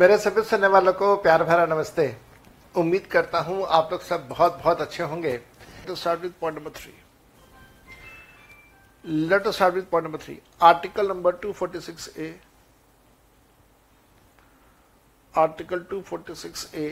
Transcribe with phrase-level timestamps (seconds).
[0.00, 2.04] मेरे सभी सुनने वालों को प्यार भरा नमस्ते
[2.82, 5.36] उम्मीद करता हूं आप लोग सब बहुत बहुत अच्छे होंगे
[5.86, 6.92] to start point number three
[9.30, 10.38] let start with point number three
[10.70, 12.30] article number two forty six A
[15.44, 16.86] article two forty six A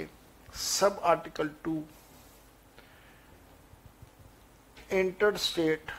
[0.67, 1.83] सब article two
[5.01, 5.91] inter state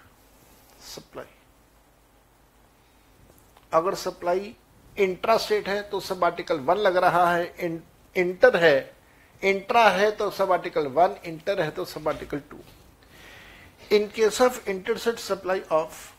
[0.92, 1.36] supply
[3.82, 4.56] अगर सप्लाई
[5.06, 7.76] इंट्रास्टेट है तो सब आर्टिकल वन लग रहा है
[8.24, 8.76] inter है
[9.50, 12.60] intra है तो सब आर्टिकल वन इंटर है तो सब article two
[13.96, 16.16] in case of interstate supply of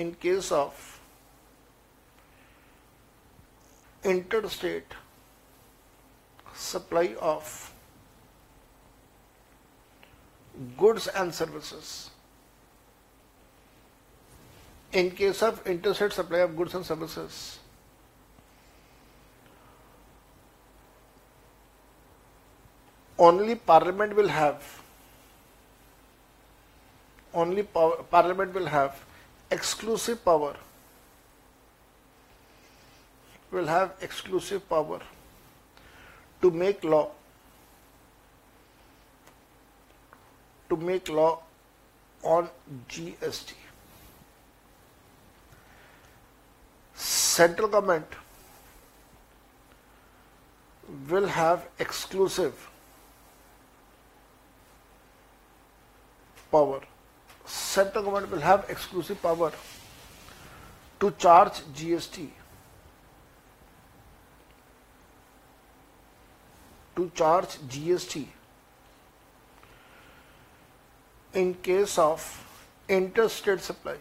[0.00, 0.86] in case of
[4.12, 4.94] interstate
[6.70, 7.58] supply of
[10.80, 11.92] goods and services
[14.98, 17.58] in case of interstate supply of goods and services.
[23.18, 24.62] Only parliament will have,
[27.34, 29.04] only power, parliament will have
[29.50, 30.54] exclusive power,
[33.52, 35.00] will have exclusive power
[36.40, 37.10] to make law,
[40.70, 41.42] to make law
[42.24, 42.48] on
[42.88, 43.52] GST.
[47.30, 48.16] central government
[51.12, 52.64] will have exclusive
[56.54, 56.78] power.
[57.56, 59.50] Central government will have exclusive power
[61.04, 62.24] to charge GST.
[66.98, 68.24] To charge GST
[71.44, 72.24] in case of
[73.00, 73.98] interstate supply.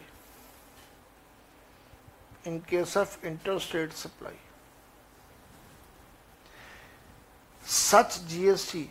[2.45, 4.33] in case of interstate supply.
[7.63, 8.87] Such GST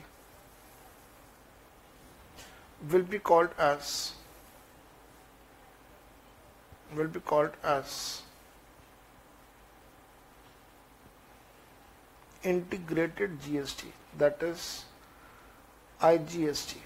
[2.91, 4.13] will be called as
[6.95, 8.23] will be called as
[12.43, 13.87] integrated GST
[14.19, 14.85] that is
[16.11, 16.77] IGST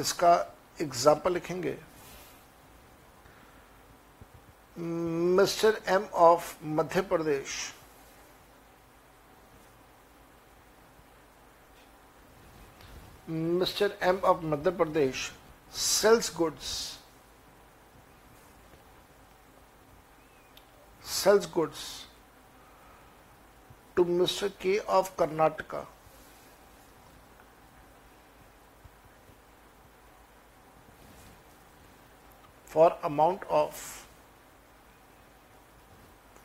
[0.00, 0.30] इसका
[0.80, 1.76] example लिखेंगे
[4.78, 5.76] Mr.
[5.84, 7.72] M of Madhya Pradesh.
[13.28, 13.92] Mr.
[14.00, 15.30] M of Madhya Pradesh
[15.70, 16.98] sells goods.
[21.02, 22.06] Sells goods
[23.96, 24.52] to Mr.
[24.56, 25.84] K of Karnataka.
[32.66, 33.96] For amount of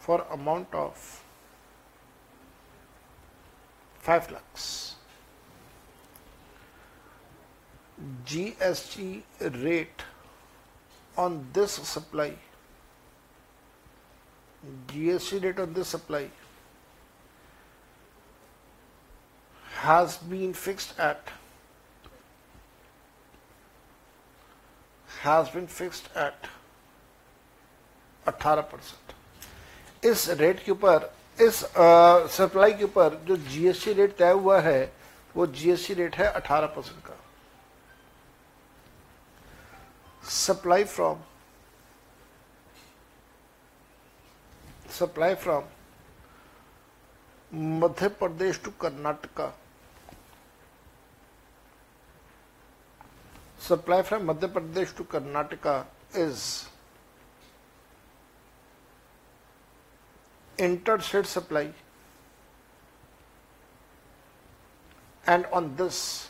[0.05, 1.03] for amount of
[4.07, 4.65] 5 lakhs.
[8.31, 9.05] GST
[9.63, 10.03] rate
[11.23, 12.29] on this supply,
[14.91, 16.23] GST rate on this supply
[19.79, 21.33] has been fixed at
[25.25, 26.49] has been fixed at
[28.27, 29.14] 18 percent.
[30.05, 31.55] इस rate के ऊपर इस
[32.37, 34.79] supply के ऊपर जो GST rate तय हुआ है
[35.35, 37.15] वो जीएसटी रेट है 18 परसेंट का
[40.35, 41.17] supply from
[44.99, 45.63] supply from
[47.83, 49.51] Madhya Pradesh to Karnataka
[53.67, 55.77] supply from Madhya Pradesh to Karnataka
[56.25, 56.41] is
[60.57, 61.69] interstate supply
[65.27, 66.29] and on this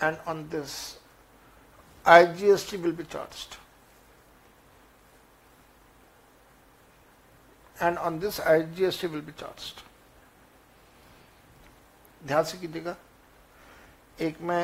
[0.00, 0.98] and on this
[2.04, 3.56] IGST will be charged
[7.80, 9.82] and on this IGST will be charged
[12.26, 12.94] ध्यान से कीजिएगा
[14.24, 14.60] एक मैं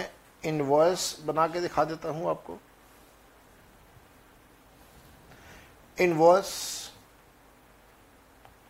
[0.47, 2.59] invoice बना के दिखा देता हूं आपको
[6.05, 6.53] invoice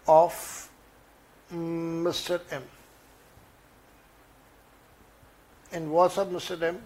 [0.09, 0.35] of
[1.55, 2.39] Mr.
[2.63, 2.67] M.
[5.75, 6.77] And was of mister M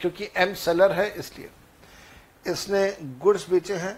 [0.00, 1.50] क्योंकि एम सेलर है इसलिए
[2.52, 2.80] इसने
[3.22, 3.92] गुड्स बेचे हैं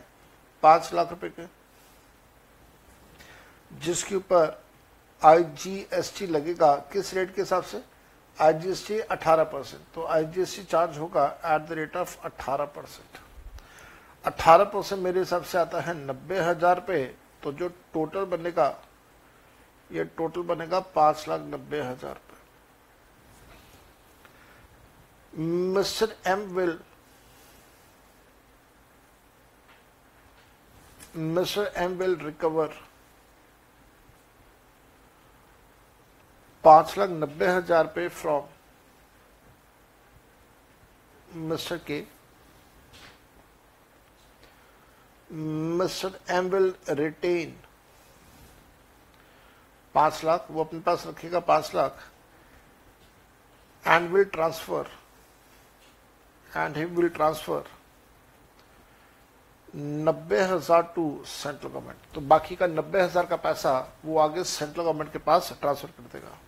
[0.63, 1.47] पांच लाख रुपए के
[3.85, 4.59] जिसके ऊपर
[5.29, 7.83] आईजीएसटी लगेगा किस रेट के हिसाब से
[8.47, 13.19] आईजीएसटी 18 परसेंट तो आईजीएसटी चार्ज होगा at the rate of 18 percent
[14.33, 17.03] अठारह परसेंट मेरे हिसाब से आता है नब्बे हजार रुपए
[17.43, 18.69] तो जो टोटल बनेगा
[19.93, 22.37] ये टोटल बनेगा पांच लाख नब्बे हजार रुपए
[25.79, 26.79] mister M will
[31.17, 32.73] mister M will recover
[36.65, 38.45] पांच लाख नब्बे हजार रुपये from
[41.49, 42.01] mister K
[45.33, 47.57] mister M will retain
[49.95, 51.99] पांच लाख वो अपने पास रखेगा पांच lakh
[53.87, 54.89] and will transfer
[56.57, 57.67] and he will transfer
[59.77, 63.73] नब्बे हजार टू सेंट्रल गवर्नमेंट तो बाकी का नब्बे हजार का पैसा
[64.05, 66.39] वो आगे सेंट्रल गवर्नमेंट के पास ट्रांसफर कर देगा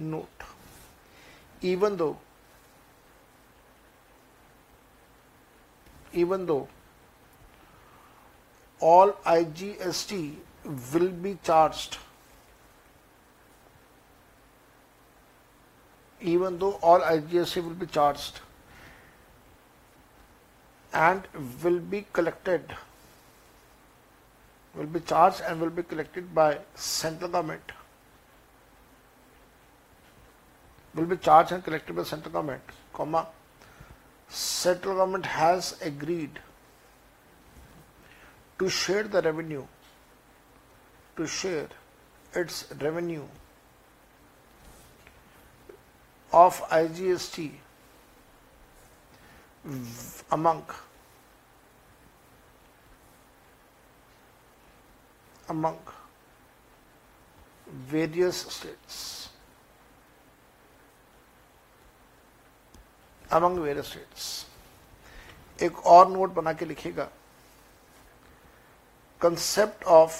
[0.00, 0.44] note
[1.64, 2.14] even though
[6.12, 6.68] even though
[8.80, 10.34] all IGST
[10.94, 11.98] will be charged
[16.20, 18.40] even though all IGST will be charged
[20.92, 21.22] and
[21.62, 22.74] will be collected
[24.74, 27.72] will be charged and will be collected by central government
[30.94, 32.62] will be charged and collected by central government
[32.94, 33.26] comma
[34.28, 36.38] central government has agreed
[38.58, 39.64] to share the revenue,
[41.16, 41.68] to share
[42.34, 43.22] its revenue
[46.32, 47.50] of IGST
[50.30, 50.64] among
[55.48, 55.78] among
[57.66, 59.27] various states.
[63.36, 64.26] Among various states
[65.62, 67.04] एक और note बना के लिखेगा
[69.22, 70.12] concept of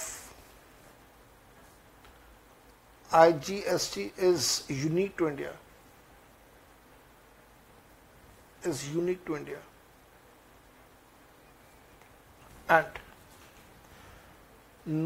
[3.17, 4.51] IGST is
[4.85, 5.53] unique to India
[8.69, 9.61] is unique to India
[12.79, 12.99] and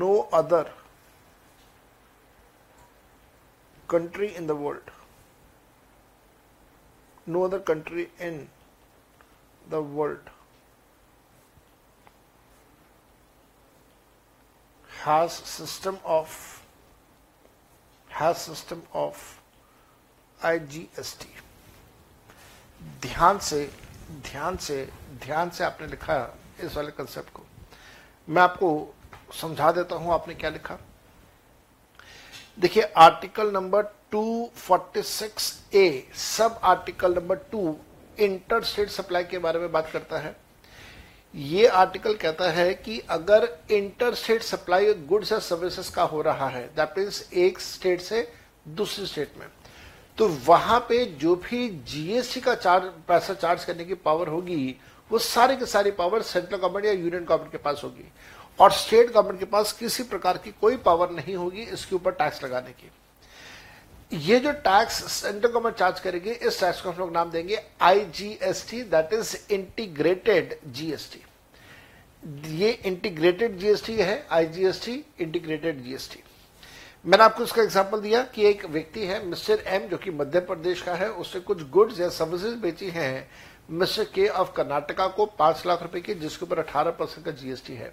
[0.02, 0.72] no other
[3.90, 4.90] country in the world
[7.26, 8.48] no other country in
[9.70, 10.30] the world
[15.02, 16.34] has system of
[18.08, 19.22] has system of
[20.42, 21.24] IGST
[23.02, 23.64] ध्यान से
[24.30, 24.76] ध्यान से
[25.24, 26.14] ध्यान से आपने लिखा
[26.64, 27.42] इस वाले कंसेप्ट को
[28.28, 28.70] मैं आपको
[29.40, 30.78] समझा देता हूं आपने क्या लिखा
[32.62, 35.44] देखिए article number 246
[35.74, 35.84] A
[36.22, 37.60] sub article number two
[38.70, 40.34] interstate supply के बारे में बात करता है
[41.50, 46.48] ये आर्टिकल कहता है कि अगर इंटर स्टेट सप्लाई गुड्स या सर्विसेज का हो रहा
[46.56, 48.26] है दैट मीन्स एक स्टेट से
[48.82, 49.48] दूसरी स्टेट में
[50.18, 54.74] तो वहां पे जो भी जीएसटी का चार्ज पैसा चार्ज करने की पावर होगी
[55.12, 58.08] वो सारी की सारी पावर सेंट्रल गवर्नमेंट या यूनियन गवर्नमेंट के पास होगी
[58.60, 62.42] और स्टेट गवर्नमेंट के पास किसी प्रकार की कोई पावर नहीं होगी इसके ऊपर टैक्स
[62.44, 62.90] लगाने की
[64.14, 68.80] ये जो टैक्स सेंट्रल गवर्नमेंट चार्ज करेगी इस टैक्स को हम लोग नाम देंगे IGST
[68.94, 71.22] that is integrated GST
[72.58, 76.18] ये इंटीग्रेटेड जीएसटी है आईजीएसटी इंटीग्रेटेड जीएसटी
[77.06, 80.82] मैंने आपको इसका एग्जांपल दिया कि एक व्यक्ति है मिस्टर एम जो कि मध्य प्रदेश
[80.82, 83.14] का है उसने कुछ गुड्स या सर्विसेज बेची हैं
[83.78, 87.74] मिस्टर के ऑफ कर्नाटका को पांच लाख रुपए की जिसके ऊपर अठारह परसेंट का जीएसटी
[87.74, 87.92] है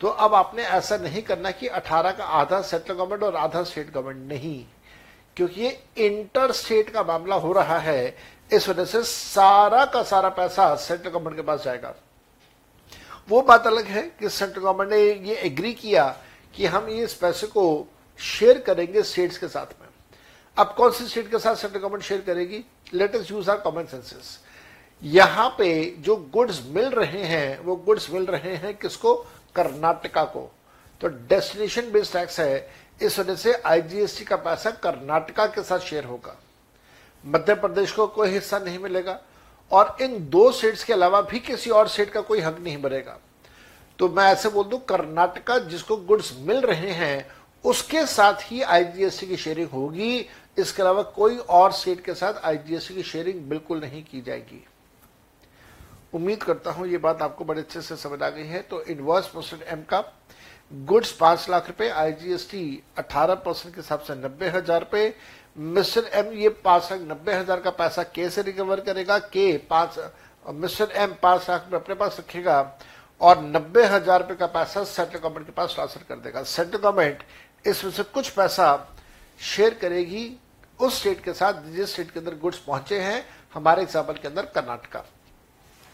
[0.00, 3.92] तो अब आपने ऐसा नहीं करना कि अठारह का आधा सेंट्रल गवर्नमेंट और आधा स्टेट
[3.94, 4.64] गवर्नमेंट नहीं
[5.36, 5.70] क्योंकि ये
[6.06, 8.16] इंटर स्टेट का मामला हो रहा है
[8.52, 11.94] इस वजह से सारा का सारा पैसा सेंट्रल गवर्नमेंट के पास जाएगा
[13.28, 16.04] वो बात अलग है कि सेंट्रल गवर्नमेंट ने ये एग्री किया
[16.54, 17.64] कि हम इस पैसे को
[18.32, 19.88] शेयर करेंगे स्टेट्स के साथ में
[20.64, 24.38] अब कौन सी स्टेट के साथ सेंट्रल गवर्नमेंट शेयर करेगी latest use are common senses
[25.14, 25.70] यहां पे
[26.08, 29.14] जो गुड्स मिल रहे हैं वो गुड्स मिल रहे हैं किसको
[29.54, 30.50] कर्नाटका को
[31.00, 32.58] तो डेस्टिनेशन बेस्ड टैक्स है
[33.06, 36.36] इस वजह से आईजीएसटी का पैसा कर्नाटका के साथ शेयर होगा
[37.34, 39.18] मध्य प्रदेश को कोई हिस्सा नहीं मिलेगा
[39.78, 43.18] और इन दो सीट्स के अलावा भी किसी और सीट का कोई हक नहीं बनेगा
[43.98, 47.26] तो मैं ऐसे बोल दू कर्नाटका जिसको गुड्स मिल रहे हैं
[47.72, 50.26] उसके साथ ही आईजीएसटी की शेयरिंग होगी
[50.58, 54.64] इसके अलावा कोई और सीट के साथ आईजीएसटी की शेयरिंग बिल्कुल नहीं की जाएगी
[56.14, 59.28] उम्मीद करता हूं ये बात आपको बड़े अच्छे से समझ आ गई है तो इनवर्स
[59.34, 60.00] परसेंट एम का
[60.90, 62.62] गुड्स पांच लाख रुपए आईजीएसटी
[62.98, 65.12] अठारह परसेंट के हिसाब से नब्बे हजार रुपए
[65.78, 69.98] मिस्टर एम ये पांच लाख नब्बे हजार का पैसा के से रिकवर करेगा के पांच
[70.64, 72.58] मिस्टर एम पांच लाख रुपए अपने पास रखेगा
[73.28, 77.22] और नब्बे हजार रुपए का पैसा सेंट्रल गवर्नमेंट के पास ट्रांसफर कर देगा सेंट्रल गवर्नमेंट
[77.72, 78.68] इसमें से कुछ पैसा
[79.54, 80.24] शेयर करेगी
[80.86, 84.44] उस स्टेट के साथ जिस स्टेट के अंदर गुड्स पहुंचे हैं हमारे एग्जाम्पल के अंदर
[84.54, 85.04] कर्नाटका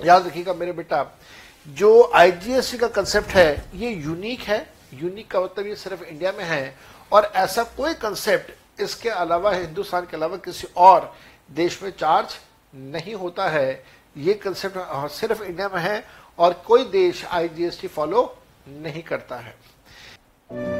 [0.06, 1.02] याद रखिएगा मेरे बेटा
[1.78, 4.66] जो आईजीएससी का कंसेप्ट है ये यूनिक है
[5.02, 6.74] यूनिक का मतलब ये सिर्फ इंडिया में है
[7.12, 11.12] और ऐसा कोई कंसेप्ट इसके अलावा हिंदुस्तान के अलावा किसी और
[11.56, 12.36] देश में चार्ज
[12.92, 13.70] नहीं होता है
[14.16, 16.02] ये कंसेप्ट सिर्फ इंडिया में है
[16.38, 18.34] और कोई देश आईजीएसटी फॉलो
[18.68, 19.42] नहीं करता
[20.52, 20.77] है